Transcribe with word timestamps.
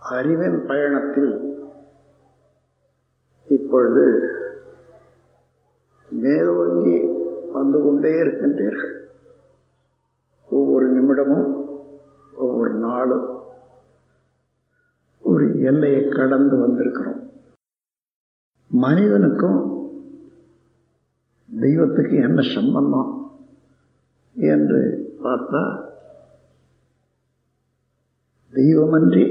அறிவின் 0.00 0.66
பயணத்தில் 0.66 1.58
இப்பொழுது 3.48 4.04
மேலோங்கி 6.10 7.06
வந்து 7.52 7.82
கொண்டே 7.82 8.10
இருக்கின்றீர்கள். 8.10 8.94
ஒவ்வொரு 10.50 10.86
நிமிடமும் 10.92 11.68
ஒவ்வொரு 12.34 12.74
நாளும் 12.74 13.38
ஒரு 15.20 15.60
எல்லையை 15.60 16.08
கடந்து 16.08 16.56
வந்திருக்கிறோம். 16.56 17.28
மனிதனுக்கும் 18.66 19.78
தெய்வத்துக்கு 21.60 22.16
என்ன 22.16 22.40
சம்பந்தம் 22.54 23.30
என்று 24.32 24.80
பார்த்தா 25.24 25.89
தெய்வமன்றி 28.52 29.24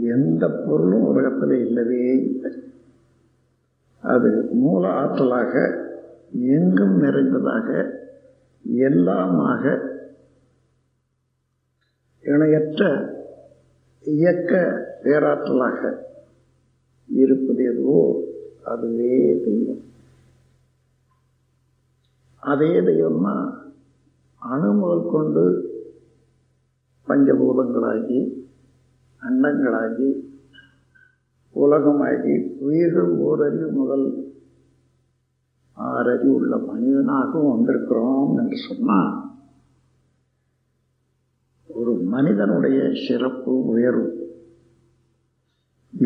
எந்த 0.00 0.48
பொருளும் 0.66 1.02
உலகத்தில் 1.02 1.66
இல்லவே 1.66 2.16
இல்லை. 2.16 2.52
அது 4.00 4.48
மூல 4.52 4.88
ஆற்றலாக 4.88 5.84
எங்கும் 6.30 6.96
நிறைந்ததாக 6.96 7.68
எல்லாமாக 8.76 9.80
இணையற்ற 12.20 12.82
இயக்க 14.04 14.52
பேராற்றலாக 15.02 15.94
இருப்பது 17.06 17.64
எதுவோ 17.64 18.22
அதுவே 18.64 19.40
தெய்வம். 19.44 19.84
அதே 22.38 22.80
தெய்வம்னா 22.80 23.52
அணு 24.38 24.72
முதல் 24.72 25.10
கொண்டு 25.10 25.74
பஞ்சபூதங்களாகி 27.08 28.18
அண்டங்களாகி 29.22 30.08
உலகமாகி 31.54 32.34
உயிர்கள் 32.58 33.10
ஓரறிவு 33.18 33.70
முதல் 33.70 34.06
ஆறறிவு 35.76 36.28
உள்ள 36.28 36.56
மனிதனாகவும் 36.56 37.52
வந்திருக்கிறோம் 37.54 38.36
என்று 38.36 38.56
சொன்னால் 38.68 39.12
ஒரு 41.68 41.92
மனிதனுடைய 41.94 42.92
சிறப்பு 43.08 43.64
உயர்வு 43.66 44.08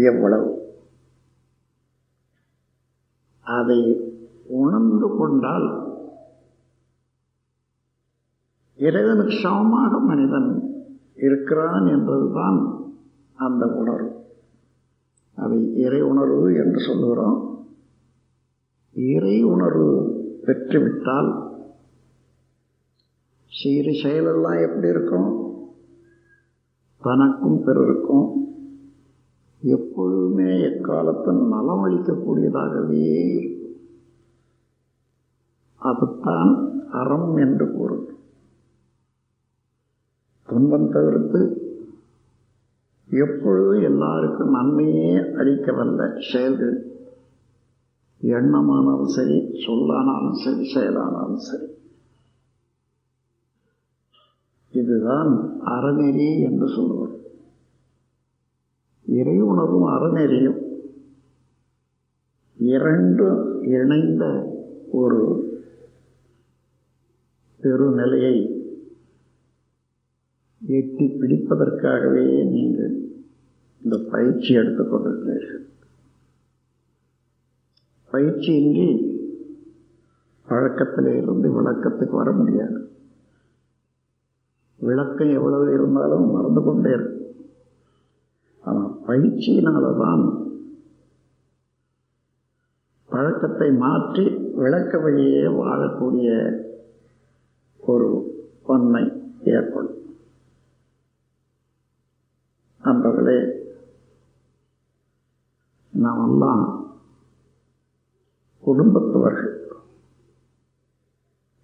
எவ்வளவு? 0.06 0.50
அதை 3.40 3.80
உணர்ந்து 4.46 5.16
கொண்டால் 5.18 5.68
இறைவனுக்கு 8.78 9.32
சமமாக 9.42 9.98
மனிதன் 9.98 10.69
இருக்கிறான் 11.20 11.86
என்பதுதான் 11.86 12.84
அந்த 13.34 13.66
உணர்வு. 13.66 14.10
அதை 15.34 15.76
இறை 15.76 16.02
உணர்வு 16.02 16.54
என்று 16.54 16.80
சொல்லுகிறோம். 16.80 17.66
இறை 18.92 19.42
உணர்வு 19.42 20.18
பெற்றுவிட்டால் 20.46 21.48
சீரி 23.46 23.92
செயலெல்லாம் 24.02 24.68
எப்படி 24.68 24.88
இருக்கும்? 24.88 25.58
தனக்கும் 27.02 27.64
பிறருக்கும் 27.64 28.46
எப்பொழுதுமே 29.62 30.60
எக்காலத்தில் 30.60 31.46
நலம் 31.48 31.86
அளிக்கக்கூடியதாகவே 31.86 33.36
இருக்கும். 33.36 33.58
அதுதான் 35.76 36.82
அறம் 36.92 37.36
என்று 37.36 37.72
கூறும். 37.72 38.18
துன்பம் 40.60 40.88
தவிர்த்து 40.90 41.40
எப்பொழுது 43.10 43.82
எல்லாருக்கும் 43.82 44.50
நன்மையே 44.50 45.06
அளிக்க 45.34 45.72
வல்ல 45.72 46.00
செயல்கள் 46.28 46.74
எண்ணமானாலும் 48.20 49.12
சரி 49.14 49.36
சொல்லானாலும் 49.62 50.36
சரி 50.40 50.64
செயலானாலும் 50.74 51.40
சரி. 51.42 51.68
இதுதான் 54.74 55.30
அறநெறி 55.70 56.28
என்று 56.42 56.68
சொல்லுவார் 56.68 57.16
இறை 59.06 59.40
உணர்வும் 59.46 59.88
அறநெறியும் 59.90 60.60
இரண்டும் 62.56 63.42
இணைந்த 63.72 64.24
ஒரு 64.96 65.20
பெருநிலையை 67.60 68.36
எட்டி 70.78 71.06
பிடிப்பதற்காகவே 71.20 72.24
நீங்கள் 72.54 72.94
இந்த 73.82 73.96
பயிற்சி 74.12 74.50
எடுத்துக்கொண்டிருக்கிறீர்கள் 74.54 75.64
பயிற்சியின்றி 78.12 78.86
பழக்கத்தில் 80.48 81.10
இருந்து 81.20 81.48
விளக்கத்துக்கு 81.56 82.14
வர 82.20 82.30
முடியாது. 82.32 82.78
விளக்கம் 84.80 85.32
எவ்வளவு 85.38 85.66
இருந்தாலும் 85.74 86.26
மறந்து 86.30 86.60
கொண்டே 86.62 86.90
இருக்கும். 86.90 87.34
ஆனால் 88.64 88.96
பயிற்சியினால 89.06 89.84
தான் 90.02 90.24
பழக்கத்தை 93.10 93.70
மாற்றி 93.84 94.24
விளக்க 94.62 94.98
வழியே 94.98 95.44
வாழக்கூடிய 95.60 96.28
ஒரு 97.92 98.08
பன்மை 98.66 99.04
ஏற்படும். 99.54 99.99
நண்பர்களே 102.82 103.62
நாமெல்லாம் 105.90 106.94
குடும்பத்தவர்கள். 108.66 109.56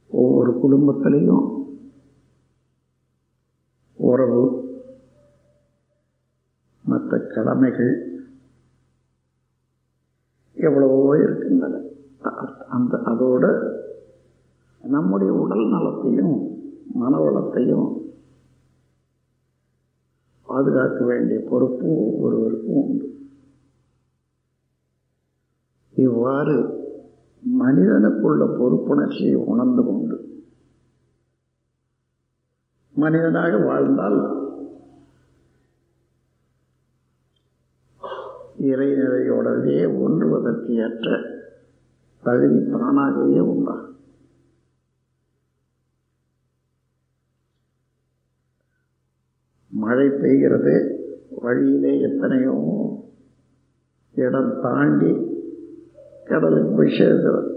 ஒவ்வொரு 0.09 0.53
குடும்பத்திலையும் 0.53 1.67
உறவு 3.95 4.43
மற்ற 6.85 7.19
கடமைகள் 7.19 8.25
எவ்வளவோ 10.55 11.19
இருக்கின்றன. 11.19 11.81
அந்த 12.69 13.03
அதோடு 13.05 13.51
நம்முடைய 14.83 15.33
உடல் 15.33 15.69
நலத்தையும் 15.69 16.61
மனவளத்தையும் 17.01 18.06
பாதுகாக்க 20.57 21.05
வேண்டிய 21.05 21.39
பொறுப்பு 21.49 21.87
ஒவ்வொருவருக்கும் 22.07 22.81
உண்டு. 22.83 23.07
இவ்வாறு 25.97 26.55
மனிதனுக்குள்ள 27.61 28.45
பொறுப்புணர்ச்சியை 28.59 29.35
உணர்ந்து 29.35 29.85
கொண்டு 29.85 30.17
மனிதனாக 32.95 33.59
வாழ்ந்தால் 33.59 34.19
இறைநிலையோடவே 38.61 39.79
ஒன்றுவதற்கு 40.03 40.75
ஏற்ற 40.75 41.19
தகுதி 42.23 42.61
தானாகவே 42.71 43.41
உண்டாகும். 43.41 43.96
மழை 49.87 50.07
பெய்கிறது 50.09 50.75
வழியிலே 51.43 51.93
எத்தனையோ 52.01 52.55
இடம் 54.15 54.53
தாண்டி 54.63 55.11
கடலுக்கு 56.25 56.71
போய் 56.77 56.97
சேர்கிறது. 56.99 57.51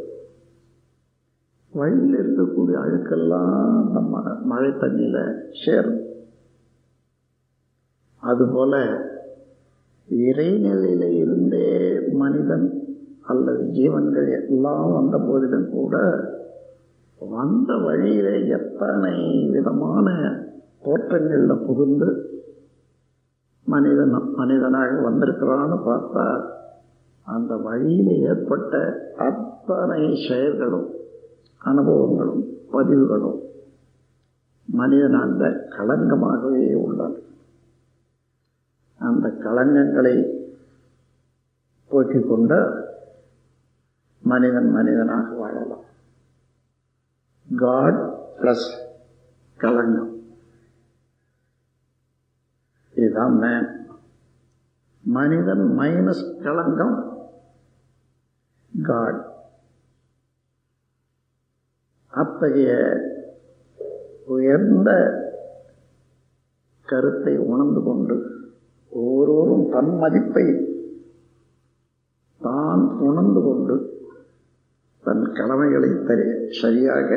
வழியில் 1.73 2.19
இருக்கக்கூடிய 2.19 2.75
அழுக்கெல்லாம் 2.83 3.79
அந்த 3.85 3.99
மழை 4.43 4.69
தண்ணியில் 4.69 5.23
சேரும். 5.63 6.01
அதுபோல 8.21 8.75
இறைநிலையில் 10.09 11.07
இருந்தே 11.13 11.67
மனிதன் 12.13 12.67
அல்லது 13.21 13.63
ஜீவன்கள் 13.71 14.29
எல்லாம் 14.47 14.93
வந்த 14.93 15.17
போதிலும் 15.17 15.69
கூட 15.69 15.95
வந்த 17.19 17.73
வழியிலே 17.77 18.35
எத்தனை 18.47 19.15
விதமான 19.51 20.07
தோற்றங்களில் 20.83 21.65
புகுந்து 21.65 22.23
மனிதன் 23.63 24.33
மனிதனாக 24.33 24.91
வந்திருக்கிறான்னு 24.91 25.81
பார்த்தா 25.85 26.57
அந்த 27.23 27.57
வழியில் 27.57 28.07
ஏற்பட்ட 28.07 28.95
அத்தனை 29.17 30.25
செயல்களும் 30.27 30.89
அனுபவங்களும் 31.65 32.43
பதிவுகளும் 32.71 33.41
மனிதனாக 34.65 35.47
களங்கமாகவே 35.69 36.75
உள்ளன. 36.75 37.13
அந்த 38.99 39.27
களங்கங்களை 39.27 40.45
போக்கிக்கொண்ட 41.91 42.83
மனிதன் 44.21 44.71
மனிதனாக 44.71 45.35
வாழலாம். 45.35 45.83
காட் 47.57 48.13
பிளஸ் 48.37 48.71
களங்கம். 49.57 50.19
இதுதான் 52.99 53.35
மேன் 53.39 53.67
மனிதன் 55.03 55.65
மைனஸ் 55.77 56.23
களங்கம் 56.39 56.95
காட் 58.71 59.21
அத்தகைய 62.13 62.71
உயர்ந்த 64.27 64.89
கருத்தை 66.87 67.33
உணர்ந்து 67.45 67.81
கொண்டு 67.81 68.15
ஒவ்வொருவரும் 68.91 69.65
தன் 69.69 69.93
மதிப்பை 69.97 70.45
தான் 72.41 72.83
உணர்ந்து 72.99 73.41
கொண்டு 73.41 73.75
தன் 75.03 75.23
கடமைகளை 75.31 75.91
தரி 76.07 76.25
சரியாக 76.61 77.09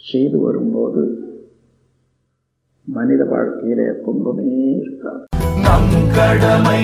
செய்து 0.00 0.38
வரும்போது 0.40 1.02
மனித 2.86 3.24
வாழ்க்கையிலே 3.24 3.86
துன்பமே 4.04 4.44
இருக்காது. 4.80 5.22
நம் 5.64 5.94
கடமை 6.16 6.82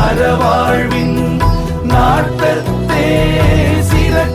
அறவாழ்வின் 0.00 1.18
நாட்டத்தே 1.92 3.06
சிறக்க 3.90 4.31